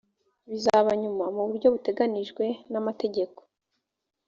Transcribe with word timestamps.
bizaba 0.49 0.89
nyuma 1.01 1.23
mu 1.35 1.41
buryo 1.47 1.67
buteganyijwe 1.73 2.43
n’amategeko 2.71 3.39